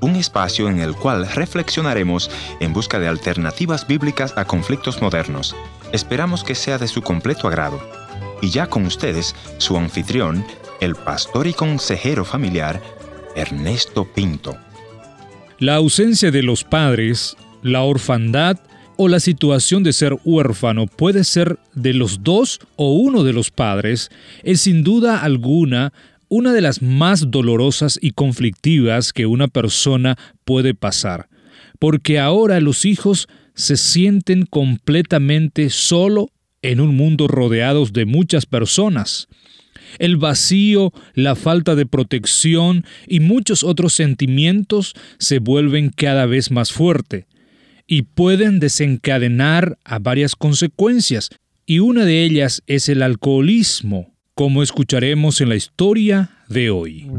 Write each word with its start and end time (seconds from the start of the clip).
Un 0.00 0.16
espacio 0.16 0.68
en 0.68 0.80
el 0.80 0.96
cual 0.96 1.28
reflexionaremos 1.28 2.28
en 2.58 2.72
busca 2.72 2.98
de 2.98 3.06
alternativas 3.06 3.86
bíblicas 3.86 4.34
a 4.36 4.46
conflictos 4.46 5.00
modernos. 5.00 5.54
Esperamos 5.92 6.42
que 6.42 6.56
sea 6.56 6.76
de 6.76 6.88
su 6.88 7.02
completo 7.02 7.46
agrado. 7.46 7.80
Y 8.42 8.50
ya 8.50 8.66
con 8.66 8.84
ustedes, 8.84 9.36
su 9.58 9.76
anfitrión, 9.76 10.44
el 10.80 10.96
pastor 10.96 11.46
y 11.46 11.52
consejero 11.52 12.24
familiar, 12.24 12.82
Ernesto 13.36 14.12
Pinto. 14.12 14.56
La 15.60 15.76
ausencia 15.76 16.32
de 16.32 16.42
los 16.42 16.64
padres, 16.64 17.36
la 17.62 17.82
orfandad 17.82 18.58
o 18.96 19.06
la 19.06 19.20
situación 19.20 19.84
de 19.84 19.92
ser 19.92 20.16
huérfano 20.24 20.88
puede 20.88 21.22
ser 21.22 21.60
de 21.74 21.94
los 21.94 22.24
dos 22.24 22.58
o 22.74 22.94
uno 22.94 23.22
de 23.22 23.32
los 23.32 23.52
padres, 23.52 24.10
es 24.42 24.62
sin 24.62 24.82
duda 24.82 25.20
alguna 25.20 25.92
una 26.28 26.52
de 26.52 26.60
las 26.60 26.82
más 26.82 27.30
dolorosas 27.30 27.98
y 28.00 28.12
conflictivas 28.12 29.12
que 29.12 29.26
una 29.26 29.48
persona 29.48 30.16
puede 30.44 30.74
pasar, 30.74 31.28
porque 31.78 32.18
ahora 32.18 32.60
los 32.60 32.84
hijos 32.84 33.28
se 33.54 33.76
sienten 33.76 34.44
completamente 34.46 35.70
solo 35.70 36.30
en 36.62 36.80
un 36.80 36.96
mundo 36.96 37.28
rodeados 37.28 37.92
de 37.92 38.04
muchas 38.06 38.46
personas. 38.46 39.28
El 39.98 40.16
vacío, 40.16 40.92
la 41.14 41.36
falta 41.36 41.74
de 41.74 41.86
protección 41.86 42.84
y 43.06 43.20
muchos 43.20 43.62
otros 43.62 43.92
sentimientos 43.92 44.94
se 45.18 45.38
vuelven 45.38 45.90
cada 45.90 46.26
vez 46.26 46.50
más 46.50 46.72
fuertes 46.72 47.26
y 47.86 48.02
pueden 48.02 48.58
desencadenar 48.58 49.78
a 49.84 49.98
varias 50.00 50.34
consecuencias, 50.34 51.30
y 51.66 51.78
una 51.78 52.04
de 52.04 52.24
ellas 52.24 52.62
es 52.66 52.88
el 52.88 53.02
alcoholismo, 53.02 54.15
como 54.36 54.62
escucharemos 54.62 55.40
en 55.40 55.48
la 55.48 55.56
historia 55.56 56.28
de 56.46 56.68
hoy. 56.68 57.10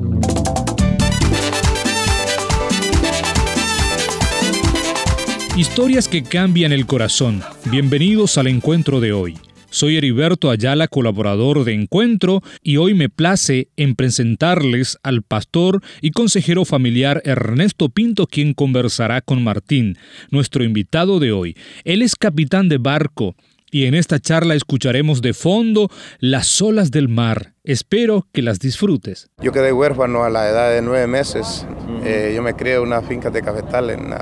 Historias 5.58 6.08
que 6.08 6.22
cambian 6.22 6.72
el 6.72 6.86
corazón. 6.86 7.42
Bienvenidos 7.72 8.38
al 8.38 8.46
encuentro 8.46 9.00
de 9.00 9.14
hoy. 9.14 9.36
Soy 9.72 9.98
Heriberto 9.98 10.52
Ayala, 10.52 10.88
colaborador 10.88 11.64
de 11.64 11.74
Encuentro, 11.74 12.44
y 12.62 12.78
hoy 12.78 12.94
me 12.94 13.10
place 13.10 13.70
en 13.78 13.96
presentarles 13.96 15.00
al 15.02 15.24
pastor 15.24 15.82
y 16.02 16.12
consejero 16.12 16.66
familiar 16.66 17.24
Ernesto 17.26 17.90
Pinto, 17.90 18.28
quien 18.28 18.54
conversará 18.54 19.22
con 19.22 19.44
Martín, 19.44 19.98
nuestro 20.30 20.64
invitado 20.64 21.20
de 21.20 21.32
hoy. 21.32 21.56
Él 21.84 22.04
es 22.04 22.16
capitán 22.16 22.70
de 22.70 22.78
barco 22.78 23.36
y 23.72 23.86
en 23.86 23.94
esta 23.94 24.20
charla 24.20 24.56
escucharemos 24.56 25.22
de 25.22 25.34
fondo 25.34 25.90
las 26.20 26.62
olas 26.62 26.92
del 26.92 27.10
mar. 27.10 27.54
Espero 27.64 28.28
que 28.32 28.42
las 28.42 28.60
disfrutes. 28.60 29.30
Yo 29.42 29.52
quedé 29.52 29.74
huérfano 29.74 30.24
a 30.24 30.30
la 30.30 30.48
edad 30.50 30.72
de 30.72 30.82
nueve 30.82 31.06
meses. 31.08 31.66
Eh, 32.04 32.32
yo 32.34 32.42
me 32.42 32.54
crié 32.54 32.76
en 32.76 32.82
una 32.82 33.02
finca 33.02 33.30
de 33.30 33.42
cafetal 33.42 33.90
en, 33.90 34.14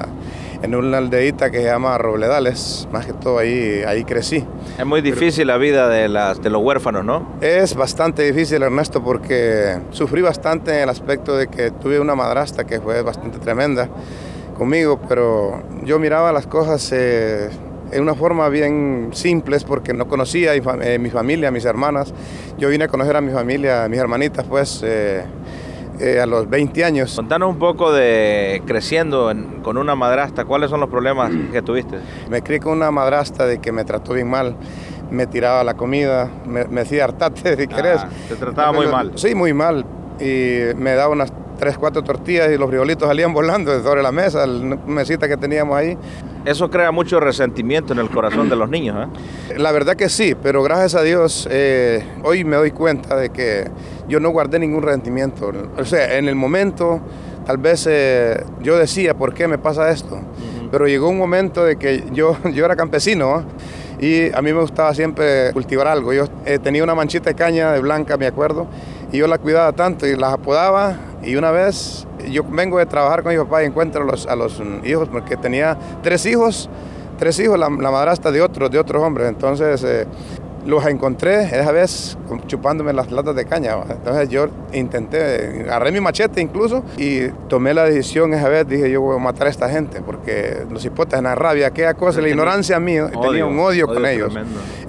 en 0.63 0.73
una 0.73 0.97
aldeita 0.97 1.51
que 1.51 1.59
se 1.59 1.65
llama 1.65 1.95
Robledales. 1.99 2.87
Más 2.91 3.05
que 3.05 3.13
todo 3.13 3.37
ahí, 3.37 3.83
ahí 3.85 4.03
crecí. 4.03 4.43
Es 4.79 4.85
muy 4.85 5.01
difícil 5.01 5.45
la 5.45 5.57
vida 5.57 5.89
de, 5.89 6.09
las, 6.09 6.41
de 6.41 6.49
los 6.49 6.63
huérfanos, 6.63 7.05
¿no? 7.05 7.37
Es 7.39 7.75
bastante 7.75 8.23
difícil, 8.23 8.63
Ernesto, 8.63 9.03
porque 9.03 9.77
sufrí 9.91 10.23
bastante 10.23 10.75
en 10.75 10.81
el 10.81 10.89
aspecto 10.89 11.37
de 11.37 11.47
que 11.47 11.69
tuve 11.69 11.99
una 11.99 12.15
madrastra 12.15 12.65
que 12.65 12.81
fue 12.81 13.03
bastante 13.03 13.37
tremenda 13.37 13.89
conmigo, 14.57 14.99
pero 15.07 15.61
yo 15.83 15.99
miraba 15.99 16.31
las 16.31 16.47
cosas... 16.47 16.91
Eh, 16.91 17.49
en 17.91 18.01
una 18.01 18.15
forma 18.15 18.49
bien 18.49 19.09
simple, 19.13 19.57
porque 19.67 19.93
no 19.93 20.07
conocía 20.07 20.51
a 20.51 20.55
eh, 20.55 20.99
mi 20.99 21.09
familia, 21.09 21.49
a 21.49 21.51
mis 21.51 21.65
hermanas. 21.65 22.13
Yo 22.57 22.69
vine 22.69 22.85
a 22.85 22.87
conocer 22.87 23.15
a 23.15 23.21
mi 23.21 23.31
familia, 23.31 23.83
a 23.83 23.89
mis 23.89 23.99
hermanitas, 23.99 24.45
pues 24.45 24.81
eh, 24.83 25.23
eh, 25.99 26.19
a 26.19 26.25
los 26.25 26.49
20 26.49 26.83
años. 26.83 27.15
Contanos 27.15 27.49
un 27.49 27.59
poco 27.59 27.91
de 27.93 28.61
creciendo 28.65 29.31
con 29.63 29.77
una 29.77 29.95
madrastra, 29.95 30.45
¿cuáles 30.45 30.69
son 30.69 30.79
los 30.79 30.89
problemas 30.89 31.31
que 31.51 31.61
tuviste? 31.61 31.99
Me 32.29 32.41
crié 32.41 32.59
con 32.59 32.73
una 32.73 32.91
madrastra 32.91 33.45
de 33.45 33.59
que 33.59 33.71
me 33.71 33.85
trató 33.85 34.13
bien 34.13 34.29
mal, 34.29 34.55
me 35.11 35.27
tiraba 35.27 35.63
la 35.63 35.75
comida, 35.75 36.29
me, 36.45 36.65
me 36.65 36.81
decía 36.81 37.05
hartate 37.05 37.55
si 37.55 37.63
ah, 37.63 37.67
querés. 37.67 38.01
¿Te 38.27 38.35
trataba 38.35 38.71
muy 38.71 38.87
mal? 38.87 39.11
Sí, 39.15 39.35
muy 39.35 39.53
mal. 39.53 39.85
Y 40.19 40.73
me 40.77 40.95
daba 40.95 41.09
unas 41.09 41.31
tres, 41.57 41.77
cuatro 41.77 42.03
tortillas 42.03 42.51
y 42.51 42.57
los 42.57 42.69
frijolitos 42.69 43.07
salían 43.07 43.33
volando 43.33 43.81
sobre 43.81 44.01
la 44.01 44.11
mesa, 44.11 44.45
la 44.45 44.77
mesita 44.85 45.27
que 45.27 45.37
teníamos 45.37 45.77
ahí. 45.77 45.97
Eso 46.45 46.69
crea 46.69 46.91
mucho 46.91 47.19
resentimiento 47.19 47.93
en 47.93 47.99
el 47.99 48.09
corazón 48.09 48.49
de 48.49 48.55
los 48.55 48.69
niños, 48.69 49.07
¿eh? 49.07 49.57
La 49.57 49.71
verdad 49.71 49.95
que 49.95 50.09
sí, 50.09 50.35
pero 50.41 50.61
gracias 50.61 50.95
a 50.95 51.01
Dios 51.01 51.47
eh, 51.49 52.03
hoy 52.23 52.43
me 52.43 52.55
doy 52.55 52.71
cuenta 52.71 53.15
de 53.15 53.29
que 53.29 53.69
yo 54.07 54.19
no 54.19 54.29
guardé 54.29 54.59
ningún 54.59 54.83
resentimiento. 54.83 55.51
O 55.77 55.85
sea, 55.85 56.17
en 56.17 56.27
el 56.27 56.35
momento 56.35 57.01
tal 57.45 57.57
vez 57.57 57.87
eh, 57.89 58.43
yo 58.61 58.77
decía, 58.77 59.15
¿por 59.15 59.33
qué 59.33 59.47
me 59.47 59.57
pasa 59.57 59.89
esto? 59.91 60.19
Pero 60.71 60.87
llegó 60.87 61.09
un 61.09 61.17
momento 61.17 61.63
de 61.63 61.77
que 61.77 62.03
yo, 62.11 62.37
yo 62.53 62.65
era 62.65 62.75
campesino 62.75 63.43
y 63.99 64.31
a 64.33 64.41
mí 64.41 64.51
me 64.51 64.59
gustaba 64.59 64.93
siempre 64.93 65.51
cultivar 65.53 65.87
algo. 65.87 66.13
Yo 66.13 66.27
tenía 66.61 66.83
una 66.83 66.95
manchita 66.95 67.29
de 67.29 67.35
caña 67.35 67.71
de 67.71 67.79
blanca, 67.79 68.17
me 68.17 68.27
acuerdo, 68.27 68.67
y 69.15 69.19
yo 69.19 69.27
la 69.27 69.37
cuidaba 69.37 69.71
tanto 69.71 70.05
y 70.05 70.17
las 70.17 70.33
apodaba 70.33 70.97
y 71.23 71.37
una 71.37 71.49
vez 71.49 72.05
yo 72.29 72.43
vengo 72.43 72.79
de 72.79 72.85
trabajar 72.85 73.23
con 73.23 73.31
mi 73.31 73.37
papá 73.37 73.63
y 73.63 73.67
encuentro 73.67 74.03
a 74.03 74.05
los, 74.05 74.27
a 74.27 74.35
los 74.35 74.61
hijos, 74.83 75.07
porque 75.07 75.37
tenía 75.37 75.77
tres 76.03 76.25
hijos, 76.25 76.69
tres 77.17 77.39
hijos, 77.39 77.57
la, 77.57 77.69
la 77.69 77.91
madrastra 77.91 78.29
de 78.31 78.41
otros, 78.41 78.69
de 78.69 78.77
otros 78.77 79.01
hombres. 79.01 79.29
Entonces 79.29 79.81
eh, 79.85 80.05
los 80.65 80.85
encontré 80.85 81.43
esa 81.43 81.71
vez 81.71 82.17
chupándome 82.47 82.91
las 82.91 83.09
latas 83.09 83.35
de 83.35 83.45
caña. 83.45 83.77
Entonces 83.89 84.27
yo 84.27 84.47
intenté, 84.73 85.61
agarré 85.61 85.93
mi 85.93 86.01
machete 86.01 86.41
incluso 86.41 86.83
y 86.97 87.29
tomé 87.47 87.73
la 87.73 87.85
decisión 87.85 88.33
esa 88.33 88.49
vez, 88.49 88.67
dije 88.67 88.91
yo 88.91 88.99
voy 88.99 89.15
a 89.15 89.19
matar 89.19 89.47
a 89.47 89.49
esta 89.49 89.69
gente 89.69 90.01
porque 90.01 90.65
los 90.69 90.83
hipotes, 90.83 91.21
la 91.21 91.35
rabia, 91.35 91.67
aquella 91.67 91.93
cosa, 91.93 92.19
la 92.19 92.27
ignorancia 92.27 92.81
mía, 92.81 93.09
tenía 93.21 93.45
un 93.45 93.57
odio, 93.59 93.87
con 93.87 94.05
ellos. 94.05 94.33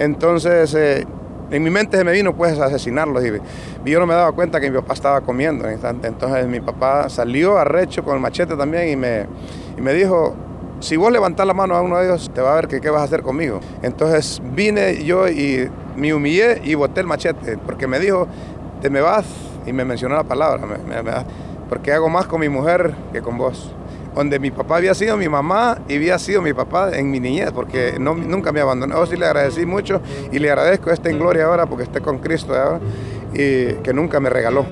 Entonces... 0.00 0.74
Eh, 0.74 1.06
en 1.50 1.62
mi 1.62 1.70
mente 1.70 1.96
se 1.96 2.04
me 2.04 2.12
vino 2.12 2.34
pues 2.34 2.58
asesinarlos 2.58 3.24
y, 3.24 3.88
yo 3.88 4.00
no 4.00 4.06
me 4.06 4.14
daba 4.14 4.32
cuenta 4.32 4.60
que 4.60 4.70
mi 4.70 4.76
papá 4.78 4.94
estaba 4.94 5.20
comiendo 5.20 5.64
en 5.66 5.72
instante. 5.72 6.08
Entonces 6.08 6.46
mi 6.46 6.60
papá 6.60 7.08
salió 7.08 7.58
arrecho 7.58 8.04
con 8.04 8.14
el 8.14 8.20
machete 8.20 8.56
también 8.56 8.88
y 8.88 8.96
me, 8.96 9.26
y 9.76 9.80
me 9.80 9.92
dijo, 9.92 10.34
si 10.80 10.96
vos 10.96 11.12
levantás 11.12 11.46
la 11.46 11.54
mano 11.54 11.76
a 11.76 11.82
uno 11.82 11.98
de 11.98 12.06
ellos, 12.06 12.30
te 12.34 12.40
va 12.40 12.52
a 12.52 12.54
ver 12.56 12.68
que 12.68 12.80
qué 12.80 12.90
vas 12.90 13.02
a 13.02 13.04
hacer 13.04 13.22
conmigo. 13.22 13.60
Entonces 13.82 14.42
vine 14.54 15.04
yo 15.04 15.28
y 15.28 15.70
me 15.96 16.12
humillé 16.12 16.60
y 16.64 16.74
boté 16.74 17.00
el 17.00 17.06
machete 17.06 17.58
porque 17.58 17.86
me 17.86 17.98
dijo, 17.98 18.26
te 18.80 18.90
me 18.90 19.00
vas 19.00 19.24
y 19.66 19.72
me 19.72 19.84
mencionó 19.84 20.16
la 20.16 20.24
palabra, 20.24 20.62
porque 21.68 21.92
hago 21.92 22.08
más 22.08 22.26
con 22.26 22.40
mi 22.40 22.48
mujer 22.48 22.94
que 23.12 23.20
con 23.20 23.38
vos 23.38 23.72
donde 24.16 24.38
mi 24.38 24.50
papá 24.50 24.78
había 24.78 24.94
sido 24.94 25.16
mi 25.18 25.28
mamá 25.28 25.78
y 25.88 25.96
había 25.96 26.18
sido 26.18 26.40
mi 26.40 26.54
papá 26.54 26.96
en 26.96 27.10
mi 27.10 27.20
niñez, 27.20 27.52
porque 27.52 27.96
nunca 27.98 28.50
me 28.50 28.60
abandonó. 28.60 28.98
Oh, 28.98 29.06
sí 29.06 29.14
le 29.14 29.26
agradecí 29.26 29.66
mucho 29.66 30.00
y 30.32 30.38
le 30.38 30.50
agradezco 30.50 30.90
esta 30.90 31.10
en 31.10 31.18
gloria 31.18 31.44
ahora 31.44 31.66
porque 31.66 31.84
esté 31.84 32.00
con 32.00 32.18
Cristo 32.18 32.54
ahora 32.54 32.80
y 33.34 33.74
que 33.82 33.92
nunca 33.92 34.18
me 34.18 34.30
regaló. 34.30 34.64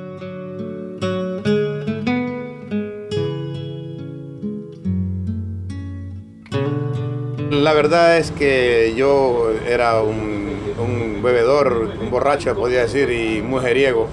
La 7.50 7.72
verdad 7.74 8.16
es 8.16 8.30
que 8.30 8.94
yo 8.96 9.52
era 9.66 10.00
un, 10.00 10.58
un 10.78 11.22
bebedor, 11.22 11.92
un 12.00 12.10
borracho, 12.10 12.54
podía 12.54 12.80
decir, 12.80 13.10
y 13.10 13.42
mujeriego. 13.42 14.08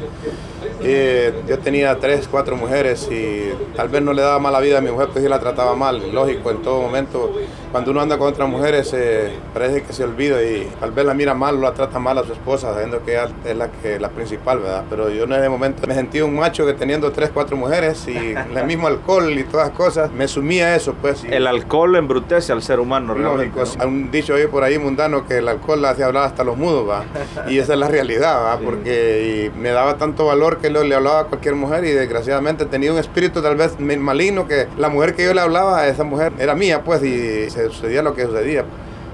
Eh, 0.83 1.33
yo 1.47 1.59
tenía 1.59 1.97
tres, 1.99 2.27
cuatro 2.29 2.55
mujeres 2.55 3.07
y 3.11 3.51
tal 3.75 3.89
vez 3.89 4.01
no 4.01 4.13
le 4.13 4.21
daba 4.21 4.39
mala 4.39 4.59
vida 4.59 4.79
a 4.79 4.81
mi 4.81 4.91
mujer, 4.91 5.09
pues 5.11 5.23
sí 5.23 5.29
la 5.29 5.39
trataba 5.39 5.75
mal, 5.75 6.11
lógico, 6.13 6.51
en 6.51 6.61
todo 6.61 6.81
momento. 6.81 7.33
Cuando 7.71 7.91
uno 7.91 8.01
anda 8.01 8.17
con 8.17 8.27
otras 8.27 8.49
mujeres 8.49 8.91
eh, 8.93 9.31
parece 9.53 9.83
que 9.83 9.93
se 9.93 10.03
olvida 10.03 10.43
y 10.43 10.69
tal 10.79 10.91
vez 10.91 11.05
la 11.05 11.13
mira 11.13 11.33
mal 11.33 11.55
o 11.55 11.61
la 11.61 11.73
trata 11.73 11.99
mal 11.99 12.17
a 12.17 12.23
su 12.23 12.33
esposa, 12.33 12.73
sabiendo 12.73 13.03
que 13.05 13.15
es 13.45 13.55
la, 13.55 13.69
que, 13.69 13.99
la 13.99 14.09
principal, 14.09 14.59
¿verdad? 14.59 14.83
Pero 14.89 15.09
yo 15.09 15.23
en 15.23 15.33
ese 15.33 15.47
momento 15.47 15.87
me 15.87 15.93
sentí 15.93 16.19
un 16.19 16.35
macho 16.35 16.65
que 16.65 16.73
teniendo 16.73 17.11
tres, 17.11 17.29
cuatro 17.33 17.55
mujeres 17.55 18.05
y 18.07 18.33
el 18.33 18.65
mismo 18.65 18.87
alcohol 18.87 19.31
y 19.31 19.43
todas 19.43 19.69
las 19.69 19.77
cosas, 19.77 20.11
me 20.11 20.27
sumía 20.27 20.67
a 20.67 20.75
eso, 20.75 20.95
pues. 21.01 21.23
El 21.23 21.47
alcohol 21.47 21.95
embrutece 21.95 22.51
al 22.51 22.61
ser 22.61 22.79
humano, 22.79 23.13
realmente. 23.13 23.57
Lógico, 23.57 23.87
un 23.87 24.11
dicho 24.11 24.33
hoy 24.33 24.47
por 24.47 24.63
ahí 24.63 24.77
mundano 24.77 25.25
que 25.25 25.37
el 25.37 25.47
alcohol 25.47 25.85
hace 25.85 26.03
hablar 26.03 26.25
hasta 26.25 26.43
los 26.43 26.57
mudos, 26.57 26.89
¿va? 26.89 27.05
Y 27.47 27.59
esa 27.59 27.73
es 27.73 27.79
la 27.79 27.87
realidad, 27.87 28.43
¿va? 28.43 28.57
Porque 28.57 29.51
me 29.57 29.69
daba 29.69 29.95
tanto 29.95 30.25
valor 30.25 30.57
que 30.57 30.70
le 30.71 30.95
hablaba 30.95 31.21
a 31.21 31.23
cualquier 31.25 31.55
mujer 31.55 31.85
y 31.85 31.91
desgraciadamente 31.91 32.65
tenía 32.65 32.91
un 32.91 32.99
espíritu 32.99 33.41
tal 33.41 33.55
vez 33.55 33.79
maligno 33.79 34.47
que 34.47 34.67
la 34.77 34.89
mujer 34.89 35.15
que 35.15 35.23
yo 35.23 35.33
le 35.33 35.41
hablaba 35.41 35.79
a 35.79 35.87
esa 35.87 36.03
mujer 36.03 36.33
era 36.39 36.55
mía, 36.55 36.83
pues, 36.83 37.03
y 37.03 37.49
se 37.49 37.65
sucedía 37.65 38.01
lo 38.01 38.15
que 38.15 38.25
sucedía. 38.25 38.65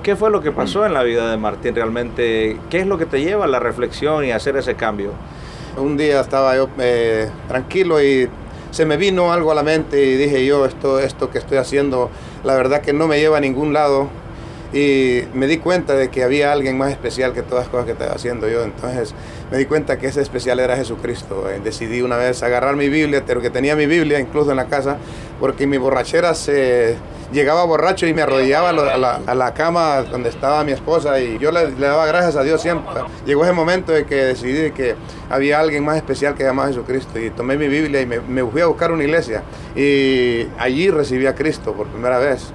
¿Qué 0.03 0.15
fue 0.15 0.29
lo 0.29 0.41
que 0.41 0.51
pasó 0.51 0.85
en 0.85 0.93
la 0.93 1.03
vida 1.03 1.29
de 1.29 1.37
Martín 1.37 1.75
realmente? 1.75 2.57
¿Qué 2.69 2.79
es 2.79 2.87
lo 2.87 2.97
que 2.97 3.05
te 3.05 3.21
lleva 3.21 3.45
a 3.45 3.47
la 3.47 3.59
reflexión 3.59 4.23
y 4.23 4.31
a 4.31 4.37
hacer 4.37 4.55
ese 4.55 4.75
cambio? 4.75 5.11
Un 5.77 5.97
día 5.97 6.21
estaba 6.21 6.55
yo 6.55 6.69
eh, 6.79 7.29
tranquilo 7.47 8.01
y 8.01 8.29
se 8.71 8.85
me 8.85 8.95
vino 8.95 9.33
algo 9.33 9.51
a 9.51 9.55
la 9.55 9.63
mente 9.63 10.03
y 10.05 10.15
dije 10.15 10.45
yo, 10.45 10.65
esto, 10.65 10.99
esto 10.99 11.29
que 11.29 11.37
estoy 11.39 11.57
haciendo, 11.57 12.09
la 12.43 12.55
verdad 12.55 12.81
que 12.81 12.93
no 12.93 13.07
me 13.07 13.19
lleva 13.19 13.37
a 13.37 13.41
ningún 13.41 13.73
lado 13.73 14.07
y 14.73 15.23
me 15.33 15.47
di 15.47 15.57
cuenta 15.57 15.93
de 15.93 16.09
que 16.09 16.23
había 16.23 16.51
alguien 16.51 16.77
más 16.77 16.91
especial 16.91 17.33
que 17.33 17.41
todas 17.41 17.65
las 17.65 17.69
cosas 17.69 17.85
que 17.85 17.93
estaba 17.93 18.13
haciendo 18.13 18.49
yo. 18.49 18.63
Entonces 18.63 19.13
me 19.51 19.57
di 19.57 19.65
cuenta 19.65 19.97
que 19.97 20.07
ese 20.07 20.21
especial 20.21 20.59
era 20.59 20.75
Jesucristo. 20.75 21.49
Eh, 21.49 21.61
decidí 21.63 22.01
una 22.01 22.17
vez 22.17 22.43
agarrar 22.43 22.75
mi 22.75 22.89
Biblia, 22.89 23.23
que 23.25 23.49
tenía 23.49 23.75
mi 23.75 23.85
Biblia 23.85 24.19
incluso 24.19 24.51
en 24.51 24.57
la 24.57 24.65
casa, 24.65 24.97
porque 25.39 25.67
mi 25.67 25.77
borrachera 25.77 26.35
se 26.35 26.97
llegaba 27.31 27.65
borracho 27.65 28.07
y 28.07 28.13
me 28.13 28.21
arrodillaba 28.21 28.69
a 28.69 29.35
la, 29.35 29.53
cama 29.53 30.01
donde 30.03 30.29
estaba 30.29 30.63
mi 30.63 30.71
esposa 30.71 31.19
y 31.19 31.37
yo 31.39 31.51
le, 31.51 31.71
daba 31.71 32.05
gracias 32.05 32.35
a 32.35 32.43
Dios 32.43 32.61
siempre. 32.61 33.01
Llegó 33.25 33.43
ese 33.43 33.53
momento 33.53 33.91
de 33.91 34.05
que 34.05 34.15
decidí 34.15 34.71
que 34.71 34.95
había 35.29 35.59
alguien 35.59 35.83
más 35.83 35.97
especial 35.97 36.35
que 36.35 36.43
llamaba 36.43 36.69
Jesucristo 36.69 37.19
y 37.19 37.29
tomé 37.29 37.57
mi 37.57 37.67
Biblia 37.67 38.01
y 38.01 38.05
me, 38.05 38.19
me 38.21 38.45
fui 38.45 38.61
a 38.61 38.67
buscar 38.67 38.91
una 38.91 39.03
iglesia 39.03 39.43
y 39.75 40.47
allí 40.57 40.89
recibí 40.89 41.25
a 41.25 41.35
Cristo 41.35 41.73
por 41.73 41.87
primera 41.87 42.17
vez. 42.19 42.53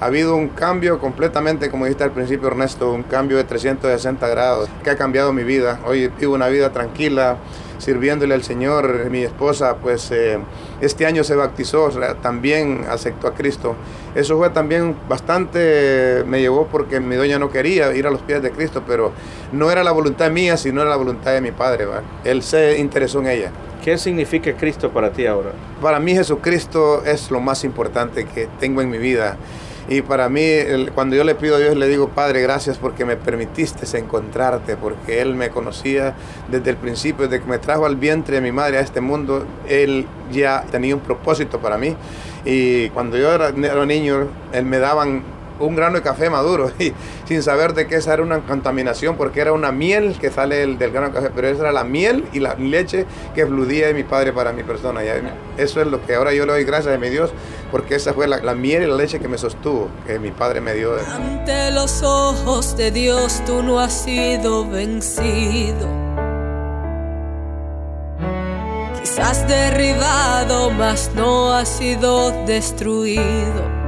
Ha 0.00 0.06
habido 0.06 0.34
un 0.34 0.48
cambio 0.48 0.98
completamente, 0.98 1.70
como 1.70 1.84
dijiste 1.84 2.04
al 2.04 2.12
principio 2.12 2.48
Ernesto, 2.48 2.90
un 2.90 3.02
cambio 3.02 3.36
de 3.36 3.44
360 3.44 4.28
grados 4.28 4.70
que 4.82 4.88
ha 4.88 4.96
cambiado 4.96 5.30
mi 5.34 5.42
vida. 5.42 5.78
Hoy 5.84 6.10
vivo 6.18 6.34
una 6.34 6.48
vida 6.48 6.72
tranquila, 6.72 7.36
sirviéndole 7.76 8.32
al 8.32 8.42
Señor. 8.42 9.10
Mi 9.10 9.24
esposa, 9.24 9.76
pues 9.76 10.10
eh, 10.10 10.38
este 10.80 11.04
año 11.04 11.22
se 11.22 11.36
bautizó, 11.36 11.90
también 12.22 12.86
aceptó 12.88 13.26
a 13.26 13.34
Cristo. 13.34 13.76
Eso 14.14 14.38
fue 14.38 14.48
también 14.48 14.96
bastante, 15.06 16.24
me 16.26 16.40
llevó 16.40 16.66
porque 16.68 16.98
mi 16.98 17.16
doña 17.16 17.38
no 17.38 17.50
quería 17.50 17.94
ir 17.94 18.06
a 18.06 18.10
los 18.10 18.22
pies 18.22 18.40
de 18.40 18.52
Cristo, 18.52 18.82
pero 18.86 19.12
no 19.52 19.70
era 19.70 19.84
la 19.84 19.92
voluntad 19.92 20.30
mía, 20.30 20.56
sino 20.56 20.80
era 20.80 20.88
la 20.88 20.96
voluntad 20.96 21.32
de 21.32 21.42
mi 21.42 21.50
padre. 21.50 21.84
Él 22.24 22.42
se 22.42 22.78
interesó 22.78 23.20
en 23.20 23.26
ella. 23.26 23.50
¿Qué 23.84 23.98
significa 23.98 24.56
Cristo 24.56 24.88
para 24.90 25.12
ti 25.12 25.26
ahora? 25.26 25.50
Para 25.82 26.00
mí 26.00 26.14
Jesucristo 26.14 27.04
es 27.04 27.30
lo 27.30 27.40
más 27.40 27.64
importante 27.64 28.24
que 28.24 28.48
tengo 28.58 28.80
en 28.80 28.88
mi 28.88 28.96
vida. 28.96 29.36
Y 29.88 30.02
para 30.02 30.28
mí, 30.28 30.44
cuando 30.94 31.16
yo 31.16 31.24
le 31.24 31.34
pido 31.34 31.56
a 31.56 31.58
Dios, 31.58 31.76
le 31.76 31.88
digo, 31.88 32.08
Padre, 32.08 32.42
gracias 32.42 32.78
porque 32.78 33.04
me 33.04 33.16
permitiste 33.16 33.86
encontrarte, 33.98 34.76
porque 34.76 35.20
Él 35.20 35.34
me 35.34 35.50
conocía 35.50 36.14
desde 36.48 36.70
el 36.70 36.76
principio, 36.76 37.26
desde 37.28 37.42
que 37.42 37.50
me 37.50 37.58
trajo 37.58 37.86
al 37.86 37.96
vientre 37.96 38.36
de 38.36 38.40
mi 38.40 38.52
madre 38.52 38.78
a 38.78 38.80
este 38.80 39.00
mundo, 39.00 39.46
Él 39.68 40.06
ya 40.30 40.64
tenía 40.70 40.94
un 40.94 41.00
propósito 41.00 41.58
para 41.58 41.78
mí. 41.78 41.96
Y 42.44 42.88
cuando 42.90 43.16
yo 43.18 43.32
era, 43.32 43.48
era 43.48 43.86
niño, 43.86 44.28
Él 44.52 44.64
me 44.64 44.78
daban 44.78 45.22
un 45.60 45.76
grano 45.76 45.96
de 45.96 46.02
café 46.02 46.30
maduro 46.30 46.70
y 46.78 46.92
sin 47.26 47.42
saber 47.42 47.74
de 47.74 47.86
qué 47.86 47.96
esa 47.96 48.14
era 48.14 48.22
una 48.22 48.40
contaminación 48.40 49.16
porque 49.16 49.40
era 49.40 49.52
una 49.52 49.72
miel 49.72 50.16
que 50.20 50.30
sale 50.30 50.56
del, 50.56 50.76
grano 50.76 51.08
de 51.08 51.12
café, 51.12 51.30
pero 51.34 51.48
esa 51.48 51.62
era 51.62 51.72
la 51.72 51.84
miel 51.84 52.24
y 52.32 52.40
la 52.40 52.54
leche 52.54 53.06
que 53.34 53.46
fludía 53.46 53.86
de 53.86 53.94
mi 53.94 54.02
padre 54.02 54.32
para 54.32 54.52
mi 54.52 54.62
persona. 54.62 55.04
Y 55.04 55.08
eso 55.60 55.80
es 55.80 55.86
lo 55.86 56.04
que 56.04 56.14
ahora 56.14 56.32
yo 56.32 56.46
le 56.46 56.52
doy 56.52 56.64
gracias 56.64 56.94
a 56.94 56.98
mi 56.98 57.08
Dios 57.08 57.30
porque 57.70 57.94
esa 57.94 58.12
fue 58.12 58.26
la, 58.26 58.38
la 58.38 58.54
miel 58.54 58.82
y 58.82 58.86
la 58.86 58.96
leche 58.96 59.20
que 59.20 59.28
me 59.28 59.38
sostuvo, 59.38 59.88
que 60.06 60.18
mi 60.18 60.30
padre 60.30 60.60
me 60.60 60.74
dio. 60.74 60.96
Ante 61.14 61.70
los 61.70 62.02
ojos 62.02 62.76
de 62.76 62.90
Dios 62.90 63.42
tú 63.46 63.62
no 63.62 63.78
has 63.78 63.92
sido 63.92 64.68
vencido. 64.68 65.88
Quizás 69.00 69.46
derribado, 69.48 70.70
mas 70.70 71.10
no 71.14 71.52
has 71.52 71.68
sido 71.68 72.30
destruido. 72.46 73.79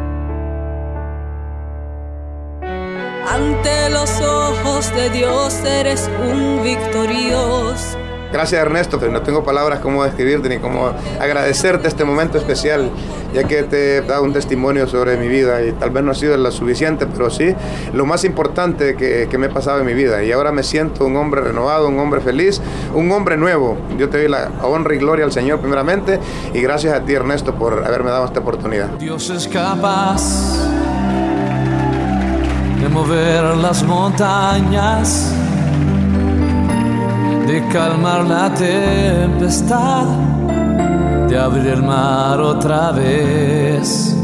Ante 3.42 3.90
los 3.90 4.20
ojos 4.20 4.94
de 4.94 5.10
Dios 5.10 5.64
eres 5.64 6.08
un 6.24 6.62
victorioso. 6.62 7.98
Gracias 8.32 8.62
Ernesto, 8.62 8.98
no 9.10 9.20
tengo 9.20 9.42
palabras 9.42 9.80
como 9.80 10.04
describirte 10.04 10.48
ni 10.48 10.58
cómo 10.58 10.92
agradecerte 11.20 11.88
este 11.88 12.04
momento 12.04 12.38
especial, 12.38 12.88
ya 13.34 13.44
que 13.44 13.64
te 13.64 13.96
he 13.96 14.00
dado 14.02 14.22
un 14.22 14.32
testimonio 14.32 14.86
sobre 14.86 15.16
mi 15.16 15.26
vida 15.26 15.60
y 15.62 15.72
tal 15.72 15.90
vez 15.90 16.04
no 16.04 16.12
ha 16.12 16.14
sido 16.14 16.36
lo 16.36 16.50
suficiente, 16.52 17.06
pero 17.06 17.30
sí 17.30 17.54
lo 17.92 18.06
más 18.06 18.24
importante 18.24 18.94
que, 18.94 19.26
que 19.28 19.38
me 19.38 19.46
ha 19.46 19.50
pasado 19.50 19.80
en 19.80 19.86
mi 19.86 19.92
vida. 19.92 20.22
Y 20.22 20.30
ahora 20.30 20.52
me 20.52 20.62
siento 20.62 21.04
un 21.04 21.16
hombre 21.16 21.40
renovado, 21.40 21.88
un 21.88 21.98
hombre 21.98 22.20
feliz, 22.20 22.60
un 22.94 23.10
hombre 23.10 23.36
nuevo. 23.36 23.76
Yo 23.98 24.08
te 24.08 24.18
doy 24.18 24.28
la 24.28 24.50
honra 24.62 24.94
y 24.94 24.98
gloria 24.98 25.24
al 25.24 25.32
Señor 25.32 25.58
primeramente 25.58 26.20
y 26.54 26.60
gracias 26.60 26.94
a 26.94 27.04
ti 27.04 27.12
Ernesto 27.12 27.56
por 27.56 27.84
haberme 27.84 28.10
dado 28.10 28.24
esta 28.24 28.38
oportunidad. 28.38 28.86
Dios 28.98 29.28
es 29.30 29.48
capaz 29.48 30.32
mover 32.92 33.56
las 33.56 33.82
montañas, 33.84 35.32
de 37.46 37.66
calmar 37.72 38.24
la 38.24 38.52
tempestad, 38.54 40.04
de 41.28 41.38
abrir 41.38 41.66
el 41.68 41.82
mar 41.82 42.38
otra 42.40 42.92
vez. 42.92 44.14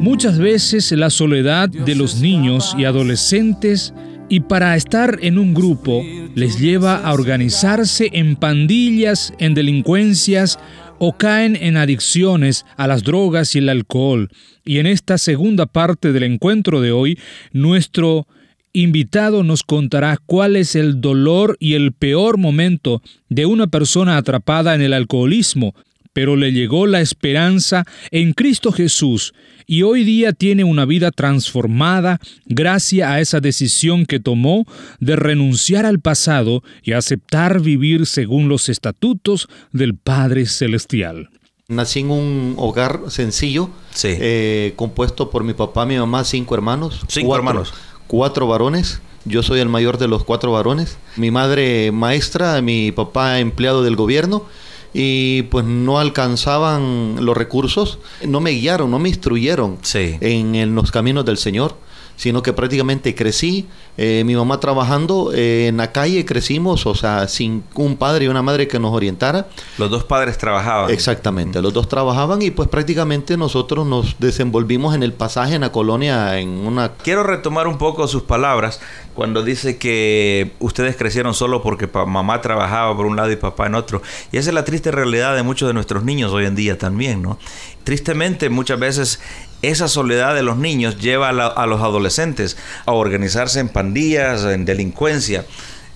Muchas 0.00 0.38
veces 0.38 0.92
la 0.92 1.08
soledad 1.08 1.68
de 1.70 1.94
los 1.94 2.20
niños 2.20 2.74
y 2.76 2.84
adolescentes 2.84 3.94
y 4.28 4.40
para 4.40 4.76
estar 4.76 5.18
en 5.22 5.38
un 5.38 5.54
grupo 5.54 6.02
les 6.34 6.58
lleva 6.58 6.96
a 6.96 7.12
organizarse 7.12 8.10
en 8.12 8.36
pandillas, 8.36 9.32
en 9.38 9.54
delincuencias 9.54 10.58
o 11.02 11.16
caen 11.16 11.56
en 11.56 11.78
adicciones 11.78 12.66
a 12.76 12.86
las 12.86 13.02
drogas 13.02 13.56
y 13.56 13.58
el 13.58 13.70
alcohol. 13.70 14.28
Y 14.66 14.78
en 14.78 14.86
esta 14.86 15.16
segunda 15.16 15.64
parte 15.64 16.12
del 16.12 16.24
encuentro 16.24 16.82
de 16.82 16.92
hoy, 16.92 17.18
nuestro 17.52 18.28
invitado 18.74 19.42
nos 19.42 19.62
contará 19.62 20.18
cuál 20.26 20.56
es 20.56 20.76
el 20.76 21.00
dolor 21.00 21.56
y 21.58 21.72
el 21.72 21.92
peor 21.92 22.36
momento 22.36 23.02
de 23.30 23.46
una 23.46 23.66
persona 23.66 24.18
atrapada 24.18 24.74
en 24.74 24.82
el 24.82 24.92
alcoholismo, 24.92 25.74
pero 26.12 26.36
le 26.36 26.52
llegó 26.52 26.86
la 26.86 27.00
esperanza 27.00 27.84
en 28.10 28.32
Cristo 28.32 28.72
Jesús 28.72 29.32
y 29.66 29.82
hoy 29.82 30.02
día 30.02 30.32
tiene 30.32 30.64
una 30.64 30.84
vida 30.84 31.12
transformada 31.12 32.18
gracias 32.46 33.08
a 33.08 33.20
esa 33.20 33.40
decisión 33.40 34.04
que 34.06 34.18
tomó 34.18 34.66
de 34.98 35.14
renunciar 35.14 35.86
al 35.86 36.00
pasado 36.00 36.62
y 36.82 36.92
aceptar 36.92 37.60
vivir 37.60 38.06
según 38.06 38.48
los 38.48 38.68
estatutos 38.68 39.48
del 39.72 39.94
Padre 39.94 40.46
Celestial. 40.46 41.30
Nací 41.68 42.00
en 42.00 42.10
un 42.10 42.54
hogar 42.56 43.02
sencillo, 43.10 43.70
eh, 44.02 44.72
compuesto 44.74 45.30
por 45.30 45.44
mi 45.44 45.54
papá, 45.54 45.86
mi 45.86 45.96
mamá, 45.96 46.24
cinco 46.24 46.56
hermanos. 46.56 47.02
Cinco 47.06 47.36
hermanos. 47.36 47.72
Cuatro 48.08 48.48
varones. 48.48 49.00
Yo 49.24 49.44
soy 49.44 49.60
el 49.60 49.68
mayor 49.68 49.98
de 49.98 50.08
los 50.08 50.24
cuatro 50.24 50.50
varones. 50.50 50.98
Mi 51.14 51.30
madre 51.30 51.92
maestra, 51.92 52.60
mi 52.60 52.90
papá 52.90 53.38
empleado 53.38 53.84
del 53.84 53.94
gobierno 53.94 54.46
y 54.92 55.42
pues 55.44 55.64
no 55.64 55.98
alcanzaban 55.98 57.24
los 57.24 57.36
recursos, 57.36 57.98
no 58.26 58.40
me 58.40 58.50
guiaron, 58.50 58.90
no 58.90 58.98
me 58.98 59.08
instruyeron 59.08 59.78
en, 59.94 60.74
los 60.74 60.90
caminos 60.90 61.24
del 61.24 61.36
Señor 61.36 61.76
sino 62.20 62.42
que 62.42 62.52
prácticamente 62.52 63.14
crecí, 63.14 63.66
eh, 63.96 64.24
mi 64.26 64.36
mamá 64.36 64.60
trabajando 64.60 65.32
eh, 65.32 65.68
en 65.68 65.78
la 65.78 65.90
calle, 65.90 66.26
crecimos, 66.26 66.84
o 66.84 66.94
sea, 66.94 67.26
sin 67.28 67.64
un 67.76 67.96
padre 67.96 68.26
y 68.26 68.28
una 68.28 68.42
madre 68.42 68.68
que 68.68 68.78
nos 68.78 68.92
orientara. 68.92 69.48
Los 69.78 69.90
dos 69.90 70.04
padres 70.04 70.36
trabajaban. 70.36 70.90
Exactamente, 70.90 71.62
los 71.62 71.72
dos 71.72 71.88
trabajaban 71.88 72.42
y 72.42 72.50
pues 72.50 72.68
prácticamente 72.68 73.38
nosotros 73.38 73.86
nos 73.86 74.16
desenvolvimos 74.18 74.94
en 74.94 75.02
el 75.02 75.14
pasaje 75.14 75.54
en 75.54 75.62
la 75.62 75.72
colonia 75.72 76.38
en 76.38 76.50
una... 76.50 76.92
Quiero 76.92 77.22
retomar 77.22 77.66
un 77.66 77.78
poco 77.78 78.06
sus 78.06 78.24
palabras 78.24 78.80
cuando 79.14 79.42
dice 79.42 79.78
que 79.78 80.52
ustedes 80.58 80.96
crecieron 80.96 81.32
solo 81.32 81.62
porque 81.62 81.88
mamá 82.06 82.42
trabajaba 82.42 82.94
por 82.94 83.06
un 83.06 83.16
lado 83.16 83.32
y 83.32 83.36
papá 83.36 83.66
en 83.66 83.76
otro. 83.76 84.02
Y 84.30 84.36
esa 84.36 84.50
es 84.50 84.54
la 84.54 84.66
triste 84.66 84.90
realidad 84.90 85.34
de 85.34 85.42
muchos 85.42 85.68
de 85.68 85.72
nuestros 85.72 86.04
niños 86.04 86.32
hoy 86.32 86.44
en 86.44 86.54
día 86.54 86.76
también, 86.76 87.22
¿no? 87.22 87.38
Tristemente 87.82 88.50
muchas 88.50 88.78
veces 88.78 89.20
esa 89.62 89.88
soledad 89.88 90.34
de 90.34 90.42
los 90.42 90.56
niños 90.56 90.98
lleva 90.98 91.28
a, 91.28 91.66
los 91.66 91.80
adolescentes 91.80 92.56
a 92.86 92.92
organizarse 92.92 93.60
en 93.60 93.68
pandillas, 93.68 94.44
en 94.44 94.64
delincuencia. 94.64 95.44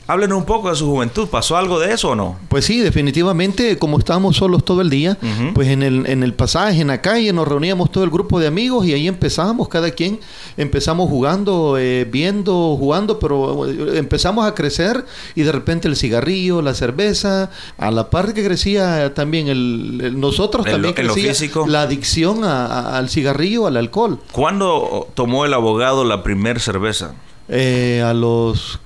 Háblenos 0.06 0.36
un 0.36 0.44
poco 0.44 0.68
de 0.68 0.76
su 0.76 0.86
juventud. 0.86 1.28
¿Pasó 1.28 1.56
algo 1.56 1.80
de 1.80 1.92
eso 1.92 2.10
o 2.10 2.14
no? 2.14 2.36
Pues 2.48 2.66
sí, 2.66 2.80
definitivamente, 2.80 3.78
como 3.78 3.98
estábamos 3.98 4.36
solos 4.36 4.64
todo 4.64 4.82
el 4.82 4.90
día, 4.90 5.16
pues 5.54 5.68
en 5.68 5.82
el, 5.82 6.06
en 6.06 6.22
el 6.22 6.34
pasaje, 6.34 6.82
en 6.82 6.88
la 6.88 7.00
calle, 7.00 7.32
nos 7.32 7.48
reuníamos 7.48 7.90
todo 7.90 8.04
el 8.04 8.10
grupo 8.10 8.38
de 8.38 8.46
amigos 8.46 8.86
y 8.86 8.92
ahí 8.92 9.08
empezamos, 9.08 9.68
cada 9.68 9.90
quien 9.92 10.20
empezamos 10.58 11.08
jugando, 11.08 11.78
eh, 11.78 12.04
viendo, 12.04 12.76
jugando, 12.76 13.18
pero 13.18 13.66
eh, 13.66 13.98
empezamos 13.98 14.46
a 14.46 14.54
crecer 14.54 15.06
y 15.34 15.42
de 15.42 15.52
repente 15.52 15.88
el 15.88 15.96
cigarrillo, 15.96 16.60
la 16.60 16.74
cerveza, 16.74 17.50
a 17.78 17.90
la 17.90 18.10
par 18.10 18.34
que 18.34 18.44
crecía 18.44 19.14
también 19.14 19.48
el, 19.48 20.20
nosotros 20.20 20.66
también 20.66 20.92
crecía 20.92 21.32
la 21.66 21.82
adicción 21.82 22.44
al 22.44 23.08
cigarrillo, 23.08 23.66
al 23.66 23.78
alcohol. 23.78 24.18
¿Cuándo 24.32 25.08
tomó 25.14 25.46
el 25.46 25.54
abogado 25.54 26.04
la 26.04 26.22
primer 26.22 26.60
cerveza? 26.60 27.14
Eh, 27.48 28.02
a 28.04 28.14
los 28.14 28.80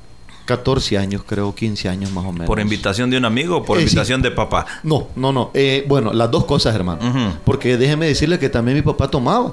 14 0.48 0.96
años, 0.96 1.22
creo, 1.26 1.54
15 1.54 1.90
años 1.90 2.10
más 2.10 2.24
o 2.24 2.32
menos. 2.32 2.46
¿Por 2.46 2.58
invitación 2.58 3.10
de 3.10 3.18
un 3.18 3.26
amigo 3.26 3.58
o 3.58 3.62
por 3.62 3.76
eh, 3.76 3.82
invitación 3.82 4.22
de 4.22 4.30
papá? 4.30 4.64
No, 4.82 5.08
no, 5.14 5.30
no. 5.30 5.50
Eh, 5.52 5.84
bueno, 5.86 6.14
las 6.14 6.30
dos 6.30 6.46
cosas, 6.46 6.74
hermano. 6.74 7.00
Porque 7.44 7.76
déjeme 7.76 8.06
decirle 8.06 8.38
que 8.38 8.48
también 8.48 8.78
mi 8.78 8.82
papá 8.82 9.08
tomaba. 9.10 9.52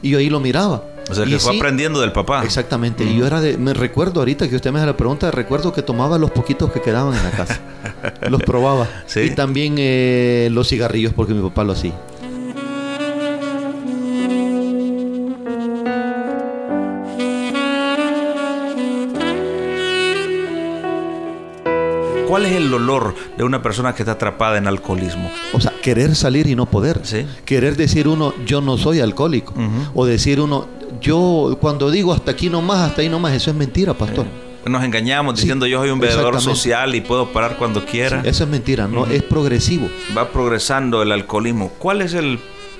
Y 0.00 0.08
yo 0.08 0.18
ahí 0.18 0.30
lo 0.30 0.40
miraba. 0.40 0.82
O 1.10 1.14
sea, 1.14 1.26
que 1.26 1.38
fue 1.38 1.56
aprendiendo 1.56 2.00
del 2.00 2.12
papá. 2.12 2.42
Exactamente. 2.42 3.04
Y 3.04 3.18
yo 3.18 3.26
era 3.26 3.42
de. 3.42 3.58
Me 3.58 3.74
recuerdo 3.74 4.20
ahorita 4.20 4.48
que 4.48 4.56
usted 4.56 4.72
me 4.72 4.78
hace 4.78 4.86
la 4.86 4.96
pregunta, 4.96 5.30
recuerdo 5.30 5.74
que 5.74 5.82
tomaba 5.82 6.16
los 6.16 6.30
poquitos 6.30 6.72
que 6.72 6.80
quedaban 6.80 7.14
en 7.14 7.22
la 7.22 7.32
casa. 7.32 7.60
los 8.30 8.42
probaba. 8.42 8.88
Y 9.16 9.30
también 9.34 9.74
eh, 9.76 10.48
los 10.52 10.68
cigarrillos, 10.68 11.12
porque 11.12 11.34
mi 11.34 11.42
papá 11.46 11.64
lo 11.64 11.72
hacía. 11.72 11.92
¿Cuál 22.30 22.46
es 22.46 22.52
el 22.52 22.70
dolor 22.70 23.16
de 23.36 23.42
una 23.42 23.60
persona 23.60 23.92
que 23.92 24.02
está 24.02 24.12
atrapada 24.12 24.56
en 24.56 24.68
alcoholismo? 24.68 25.28
O 25.52 25.60
sea, 25.60 25.72
querer 25.82 26.14
salir 26.14 26.46
y 26.46 26.54
no 26.54 26.66
poder. 26.66 27.00
Sí. 27.02 27.26
Querer 27.44 27.76
decir 27.76 28.06
uno, 28.06 28.32
yo 28.46 28.60
no 28.60 28.78
soy 28.78 29.00
alcohólico. 29.00 29.52
O 29.94 30.06
decir 30.06 30.40
uno, 30.40 30.68
yo 31.00 31.58
cuando 31.60 31.90
digo 31.90 32.12
hasta 32.12 32.30
aquí 32.30 32.48
nomás, 32.48 32.88
hasta 32.88 33.02
ahí 33.02 33.08
nomás, 33.08 33.32
eso 33.32 33.50
es 33.50 33.56
mentira, 33.56 33.94
pastor. 33.94 34.26
Nos 34.64 34.84
engañamos 34.84 35.40
diciendo 35.40 35.66
yo 35.66 35.80
soy 35.80 35.90
un 35.90 35.98
bebedor 35.98 36.40
social 36.40 36.94
y 36.94 37.00
puedo 37.00 37.32
parar 37.32 37.56
cuando 37.56 37.84
quiera. 37.84 38.22
eso 38.24 38.44
es 38.44 38.50
mentira, 38.50 38.86
no, 38.86 39.06
es 39.06 39.24
progresivo. 39.24 39.88
Va 40.16 40.28
progresando 40.28 41.02
el 41.02 41.10
alcoholismo. 41.10 41.72
¿Cuál 41.80 42.00
es 42.00 42.14
el 42.14 42.38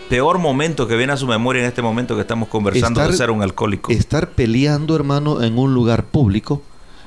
peor 0.09 0.39
momento 0.39 0.87
que 0.87 0.95
viene 0.95 1.13
a 1.13 1.17
su 1.17 1.27
memoria 1.27 1.63
en 1.63 1.67
este 1.67 1.83
momento 1.83 2.15
que 2.15 2.21
estamos 2.21 2.49
conversando 2.49 3.05
de 3.05 3.13
ser 3.15 3.33
un 3.33 3.43
alcohólico? 3.43 3.91
Estar 3.91 4.31
peleando, 4.31 4.95
hermano, 4.95 5.43
en 5.43 5.59
un 5.59 5.75
lugar 5.75 6.05
público, 6.05 6.63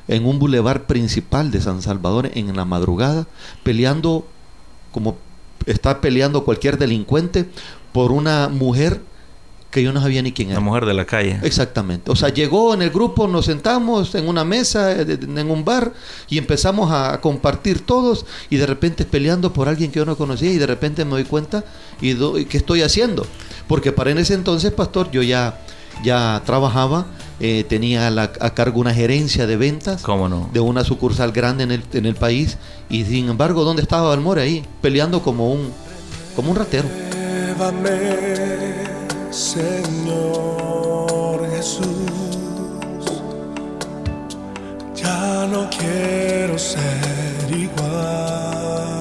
en 0.08 0.26
un 0.26 0.40
bulevar 0.40 0.86
principal 0.86 1.52
de 1.52 1.62
San 1.62 1.82
Salvador 1.82 2.32
en 2.34 2.56
la 2.56 2.66
madrugada, 2.66 3.28
peleando 3.64 4.28
como 4.92 5.18
está 5.66 6.02
peleando 6.02 6.44
cualquier 6.44 6.78
delincuente 6.78 7.50
por 7.92 8.12
una 8.12 8.50
mujer 8.50 9.02
que 9.74 9.82
yo 9.82 9.92
no 9.92 10.00
sabía 10.00 10.22
ni 10.22 10.32
quién 10.32 10.50
era. 10.50 10.60
La 10.60 10.64
mujer 10.64 10.86
de 10.86 10.94
la 10.94 11.06
calle. 11.06 11.40
Exactamente. 11.42 12.12
O 12.12 12.16
sea, 12.16 12.30
llegó 12.30 12.76
en 12.76 12.84
el 12.84 12.92
grupo, 12.92 13.28
nos 13.28 13.46
sentamos 13.46 14.14
en 14.14 14.28
una 14.28 14.46
mesa, 14.46 14.92
eh, 14.92 15.18
en 15.20 15.50
un 15.50 15.66
bar, 15.66 15.94
y 16.30 16.38
empezamos 16.38 16.92
a 16.92 17.20
compartir 17.22 17.82
todos, 17.82 18.28
y 18.52 18.58
de 18.58 18.68
repente 18.68 19.04
peleando 19.04 19.52
por 19.52 19.68
alguien 19.68 19.92
que 19.92 19.98
yo 19.98 20.06
no 20.06 20.16
conocía, 20.16 20.52
y 20.52 20.60
de 20.60 20.68
repente 20.68 21.04
me 21.06 21.12
doy 21.12 21.24
cuenta, 21.24 21.66
y 22.00 22.14
¿qué 22.46 22.58
estoy 22.58 22.84
haciendo? 22.84 23.26
Porque 23.68 23.92
para 23.92 24.12
en 24.12 24.20
ese 24.20 24.36
entonces, 24.36 24.72
pastor, 24.72 25.10
yo 25.10 25.24
ya, 25.24 25.60
ya 26.04 26.44
trabajaba, 26.46 27.08
eh, 27.40 27.66
tenía 27.68 28.08
a 28.08 28.54
cargo 28.54 28.80
una 28.80 28.94
gerencia 28.94 29.48
de 29.48 29.58
ventas 29.58 30.02
¿Cómo 30.02 30.30
no? 30.30 30.50
de 30.54 30.60
una 30.60 30.84
sucursal 30.84 31.32
grande 31.32 31.64
en 31.64 31.72
el, 31.72 31.84
en 31.94 32.06
el 32.06 32.16
país, 32.16 32.58
y 32.90 33.06
sin 33.06 33.30
embargo, 33.30 33.64
¿dónde 33.64 33.82
estaba 33.82 34.10
Balmore 34.10 34.42
ahí? 34.42 34.66
Peleando 34.82 35.22
como 35.22 35.52
un, 35.52 35.72
como 36.36 36.52
un 36.52 36.58
ratero. 36.58 36.88
Señor 39.34 40.70
Jesús, 41.56 41.86
ya 44.96 45.48
no 45.52 45.68
quiero 45.72 46.58
ser 46.60 47.50
igual. 47.50 49.00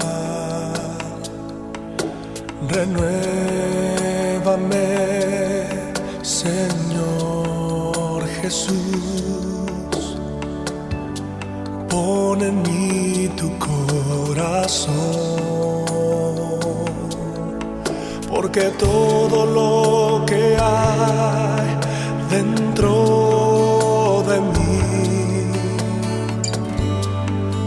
Renuévame, 2.71 3.13
Señor 6.23 7.22
Jesús. 8.43 10.17
Pon 11.89 12.43
en 12.43 12.63
mí 12.63 13.31
tu 13.37 13.49
corazón 13.59 14.93
porque 18.29 18.73
todo 18.79 19.47
lo 19.47 20.27
que 20.27 20.57
hay 20.61 21.79
dentro 22.29 24.25
de 24.27 24.41
mí 24.41 24.83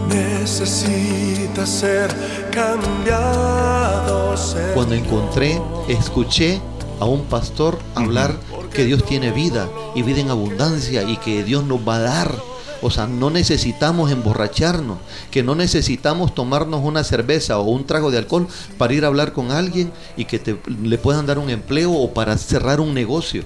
necesita 0.08 1.64
ser 1.64 2.14
cambiado. 2.50 4.34
Cuando 4.74 4.94
encontré, 4.94 5.58
escuché 5.88 6.60
a 7.00 7.06
un 7.06 7.22
pastor 7.24 7.78
hablar 7.94 8.34
que 8.68 8.84
Dios 8.84 9.04
tiene 9.04 9.30
vida 9.32 9.68
y 9.94 10.02
vida 10.02 10.20
en 10.20 10.30
abundancia 10.30 11.02
y 11.02 11.16
que 11.16 11.44
Dios 11.44 11.64
nos 11.64 11.86
va 11.86 11.96
a 11.96 12.00
dar 12.00 12.56
o 12.82 12.90
sea, 12.90 13.06
no 13.06 13.30
necesitamos 13.30 14.10
emborracharnos, 14.10 14.98
que 15.30 15.42
no 15.42 15.54
necesitamos 15.54 16.34
tomarnos 16.34 16.82
una 16.84 17.04
cerveza 17.04 17.58
o 17.58 17.64
un 17.70 17.84
trago 17.84 18.10
de 18.10 18.18
alcohol 18.18 18.46
para 18.78 18.94
ir 18.94 19.04
a 19.04 19.08
hablar 19.08 19.32
con 19.32 19.50
alguien 19.50 19.90
y 20.16 20.24
que 20.24 20.38
te, 20.38 20.58
le 20.82 20.98
puedan 20.98 21.26
dar 21.26 21.38
un 21.38 21.50
empleo 21.50 21.92
o 21.92 22.12
para 22.12 22.36
cerrar 22.38 22.80
un 22.80 22.94
negocio, 22.94 23.44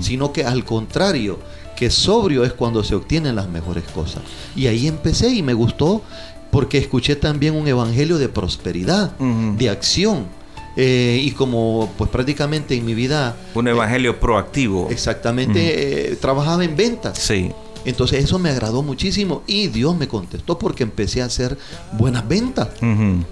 sino 0.00 0.32
que 0.32 0.44
al 0.44 0.64
contrario, 0.64 1.38
que 1.74 1.90
sobrio 1.90 2.44
es 2.44 2.52
cuando 2.52 2.82
se 2.84 2.94
obtienen 2.94 3.36
las 3.36 3.48
mejores 3.48 3.84
cosas. 3.84 4.22
Y 4.54 4.66
ahí 4.66 4.86
empecé 4.86 5.30
y 5.30 5.42
me 5.42 5.54
gustó 5.54 6.02
porque 6.50 6.78
escuché 6.78 7.16
también 7.16 7.54
un 7.54 7.66
evangelio 7.68 8.18
de 8.18 8.28
prosperidad, 8.28 9.10
de 9.18 9.70
acción. 9.70 10.26
Eh, 10.76 11.20
y 11.22 11.30
como 11.32 11.92
pues 11.96 12.10
prácticamente 12.10 12.76
en 12.76 12.84
mi 12.84 12.94
vida... 12.94 13.36
Un 13.54 13.68
evangelio 13.68 14.20
proactivo. 14.20 14.88
Exactamente, 14.90 16.12
eh, 16.12 16.16
trabajaba 16.16 16.64
en 16.64 16.76
ventas. 16.76 17.18
Sí. 17.18 17.50
Entonces 17.86 18.24
eso 18.24 18.38
me 18.40 18.50
agradó 18.50 18.82
muchísimo 18.82 19.44
y 19.46 19.68
Dios 19.68 19.96
me 19.96 20.08
contestó 20.08 20.58
porque 20.58 20.82
empecé 20.82 21.22
a 21.22 21.26
hacer 21.26 21.56
buenas 21.92 22.26
ventas 22.26 22.68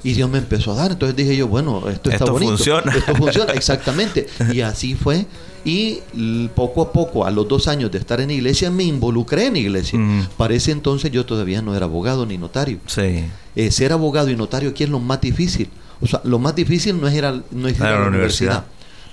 y 0.05 0.13
Dios 0.13 0.31
me 0.31 0.39
empezó 0.39 0.73
a 0.73 0.77
dar. 0.77 0.93
Entonces 0.93 1.17
dije 1.17 1.37
yo, 1.37 1.49
bueno, 1.49 1.89
esto 1.89 2.09
está 2.09 2.25
bonito. 2.27 2.53
Funciona. 2.53 2.95
Esto 2.95 3.17
funciona, 3.17 3.53
exactamente. 3.55 4.29
Y 4.53 4.61
así 4.61 4.95
fue. 4.95 5.27
Y 5.65 6.01
poco 6.55 6.83
a 6.83 6.93
poco, 6.93 7.25
a 7.25 7.33
los 7.33 7.49
dos 7.49 7.67
años 7.67 7.91
de 7.91 7.99
estar 7.99 8.21
en 8.21 8.31
iglesia, 8.31 8.71
me 8.71 8.85
involucré 8.85 9.47
en 9.47 9.57
iglesia. 9.57 9.99
Para 10.37 10.55
ese 10.55 10.71
entonces 10.71 11.11
yo 11.11 11.27
todavía 11.27 11.61
no 11.61 11.75
era 11.75 11.87
abogado 11.87 12.25
ni 12.25 12.39
notario. 12.39 12.79
Sí. 12.87 13.25
Eh, 13.57 13.71
ser 13.73 13.93
abogado 13.93 14.31
y 14.31 14.37
notario 14.37 14.71
aquí 14.71 14.85
es 14.85 14.91
lo 14.91 15.01
más 15.01 15.21
difícil. 15.21 15.69
O 16.01 16.07
sea, 16.07 16.21
lo 16.25 16.39
más 16.39 16.55
difícil 16.55 17.01
no 17.01 17.09
es 17.09 17.15
ir 17.15 17.25
a, 17.25 17.43
no 17.51 17.69
es 17.69 17.79
la, 17.79 18.07
universidad 18.07 18.65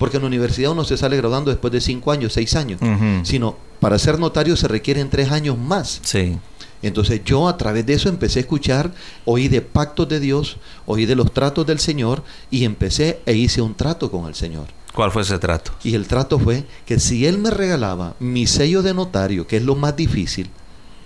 porque 0.02 0.18
en 0.18 0.24
la 0.24 0.28
universidad 0.30 0.72
uno 0.72 0.84
se 0.84 0.98
sale 0.98 1.16
graduando 1.16 1.52
después 1.52 1.72
de 1.72 1.80
cinco 1.80 2.12
años, 2.12 2.34
seis 2.34 2.56
años, 2.56 2.80
sino 3.22 3.56
para 3.80 4.00
ser 4.00 4.18
notario 4.18 4.58
se 4.58 4.68
requieren 4.68 5.12
tres 5.12 5.32
años 5.32 5.60
más. 5.60 6.00
Sí. 6.04 6.40
Entonces 6.82 7.22
yo 7.24 7.48
a 7.48 7.56
través 7.56 7.86
de 7.86 7.94
eso 7.94 8.10
empecé 8.10 8.40
a 8.40 8.42
escuchar, 8.42 8.92
oí 9.26 9.48
de 9.48 9.62
pactos 9.62 10.10
de 10.10 10.20
Dios, 10.20 10.58
oí 10.88 11.06
de 11.06 11.16
los 11.16 11.32
tratos 11.32 11.68
del 11.68 11.78
Señor 11.78 12.24
y 12.50 12.66
empecé 12.66 13.22
e 13.28 13.34
hice 13.34 13.62
un 13.62 13.76
trato 13.76 14.10
con 14.10 14.26
el 14.26 14.34
Señor. 14.34 14.66
¿Cuál 14.92 15.12
fue 15.12 15.22
ese 15.22 15.38
trato? 15.38 15.72
Y 15.84 15.94
el 15.94 16.08
trato 16.08 16.40
fue 16.40 16.66
que 16.88 17.00
si 17.00 17.28
Él 17.28 17.38
me 17.38 17.52
regalaba 17.52 18.16
mi 18.20 18.48
sello 18.48 18.82
de 18.82 18.96
notario, 18.96 19.46
que 19.46 19.58
es 19.58 19.64
lo 19.64 19.76
más 19.76 19.96
difícil, 19.96 20.50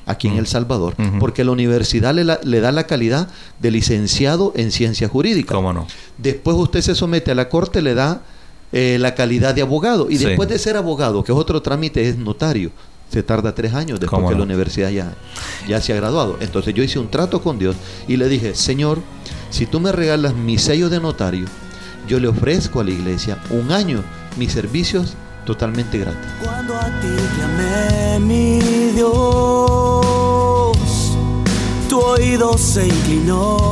aquí 0.05 0.27
en 0.27 0.37
El 0.37 0.47
Salvador, 0.47 0.95
porque 1.19 1.43
la 1.43 1.51
universidad 1.51 2.13
le, 2.13 2.23
le, 2.23 2.59
da 2.59 2.71
la 2.71 2.85
calidad 2.85 3.27
de 3.59 3.71
licenciado 3.71 4.53
en 4.55 4.71
ciencia 4.71 5.07
jurídica. 5.07 5.55
¿Cómo 5.55 5.73
no? 5.73 5.87
Después 6.17 6.55
usted 6.57 6.81
se 6.81 6.95
somete 6.95 7.31
a 7.31 7.35
la 7.35 7.49
corte, 7.49 7.81
le 7.81 7.95
da 7.95 8.21
eh, 8.71 8.97
la 8.99 9.15
calidad 9.15 9.55
de 9.55 9.61
abogado. 9.61 10.09
Y 10.09 10.17
después 10.17 10.49
de 10.49 10.59
ser 10.59 10.77
abogado, 10.77 11.23
que 11.23 11.31
es 11.31 11.37
otro 11.37 11.61
trámite, 11.61 12.07
es 12.07 12.17
notario. 12.17 12.71
Se 13.09 13.23
tarda 13.23 13.53
tres 13.53 13.73
años 13.73 13.99
después 13.99 14.27
que 14.27 14.35
la 14.35 14.43
universidad 14.43 14.89
ya, 14.89 15.13
ya 15.67 15.79
se 15.79 15.93
ha 15.93 15.95
graduado. 15.95 16.37
Entonces 16.41 16.73
yo 16.73 16.83
hice 16.83 16.99
un 16.99 17.09
trato 17.09 17.41
con 17.41 17.57
Dios 17.57 17.75
y 18.07 18.17
le 18.17 18.27
dije, 18.27 18.55
Señor, 18.55 18.99
si 19.49 19.65
tú 19.65 19.79
me 19.79 19.91
regalas 19.91 20.33
mi 20.33 20.57
sello 20.57 20.89
de 20.89 20.99
notario, 20.99 21.45
yo 22.07 22.19
le 22.19 22.27
ofrezco 22.27 22.79
a 22.79 22.83
la 22.83 22.91
iglesia 22.91 23.39
un 23.49 23.71
año 23.71 24.03
mis 24.37 24.51
servicios 24.51 25.15
totalmente 25.45 25.97
gratis. 25.97 26.29
Cuando 26.43 26.75
a 26.75 26.87
ti 26.99 27.07
llamé, 27.37 28.19
mi 28.19 28.59
Dios, 28.91 30.77
tu 31.87 31.99
oído 31.99 32.57
se 32.57 32.87
inclinó 32.87 33.65